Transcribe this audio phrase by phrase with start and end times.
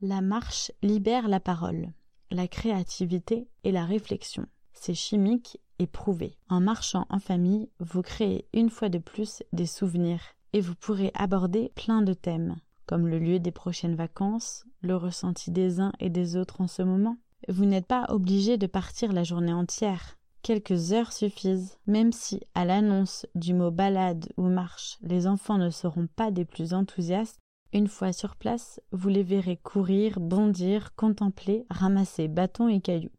[0.00, 1.88] La marche libère la parole,
[2.30, 4.46] la créativité et la réflexion.
[4.72, 6.36] C'est chimique et prouvé.
[6.48, 10.20] En marchant en famille, vous créez une fois de plus des souvenirs
[10.52, 12.56] et vous pourrez aborder plein de thèmes,
[12.86, 16.82] comme le lieu des prochaines vacances, le ressenti des uns et des autres en ce
[16.82, 17.16] moment.
[17.48, 20.17] Vous n'êtes pas obligé de partir la journée entière.
[20.42, 25.70] Quelques heures suffisent, même si, à l'annonce du mot balade ou marche, les enfants ne
[25.70, 27.38] seront pas des plus enthousiastes,
[27.72, 33.10] une fois sur place, vous les verrez courir, bondir, contempler, ramasser bâtons et cailloux.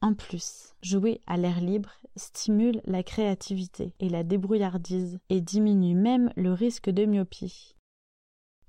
[0.00, 6.32] En plus, jouer à l'air libre stimule la créativité et la débrouillardise et diminue même
[6.36, 7.76] le risque de myopie.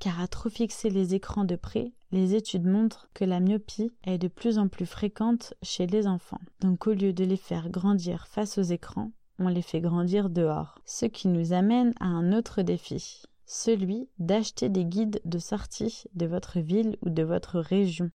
[0.01, 4.17] Car à trop fixer les écrans de près, les études montrent que la myopie est
[4.17, 6.41] de plus en plus fréquente chez les enfants.
[6.59, 10.79] Donc au lieu de les faire grandir face aux écrans, on les fait grandir dehors.
[10.85, 16.25] Ce qui nous amène à un autre défi, celui d'acheter des guides de sortie de
[16.25, 18.09] votre ville ou de votre région.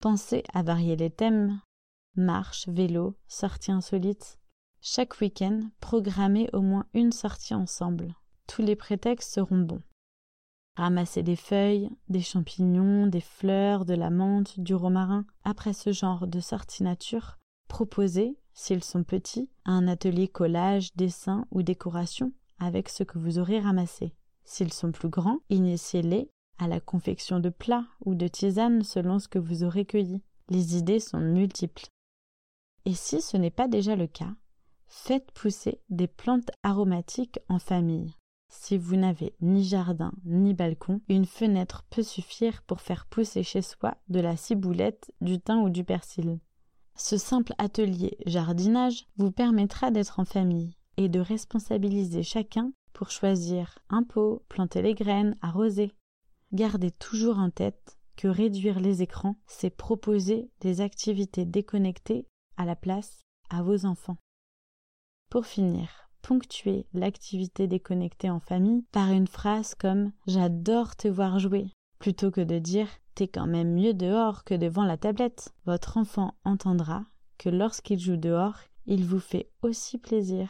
[0.00, 1.60] Pensez à varier les thèmes,
[2.14, 4.38] marche, vélo, sortie insolite.
[4.80, 8.14] Chaque week-end, programmez au moins une sortie ensemble.
[8.46, 9.82] Tous les prétextes seront bons.
[10.76, 15.24] Ramassez des feuilles, des champignons, des fleurs, de la menthe, du romarin.
[15.44, 21.62] Après ce genre de sortie nature, proposez, s'ils sont petits, un atelier collage, dessin ou
[21.62, 24.14] décoration avec ce que vous aurez ramassé.
[24.44, 29.28] S'ils sont plus grands, initiez-les à la confection de plats ou de tisanes selon ce
[29.28, 30.22] que vous aurez cueilli.
[30.48, 31.86] Les idées sont multiples.
[32.84, 34.34] Et si ce n'est pas déjà le cas,
[34.86, 38.14] faites pousser des plantes aromatiques en famille.
[38.48, 43.62] Si vous n'avez ni jardin ni balcon, une fenêtre peut suffire pour faire pousser chez
[43.62, 46.38] soi de la ciboulette, du thym ou du persil.
[46.96, 53.78] Ce simple atelier jardinage vous permettra d'être en famille et de responsabiliser chacun pour choisir
[53.90, 55.92] un pot, planter les graines, arroser.
[56.52, 62.76] Gardez toujours en tête que réduire les écrans, c'est proposer des activités déconnectées à la
[62.76, 64.18] place à vos enfants.
[65.30, 71.66] Pour finir, ponctuez l'activité déconnectée en famille par une phrase comme J'adore te voir jouer,
[71.98, 75.54] plutôt que de dire T'es quand même mieux dehors que devant la tablette.
[75.66, 77.04] Votre enfant entendra
[77.38, 80.48] que lorsqu'il joue dehors, il vous fait aussi plaisir.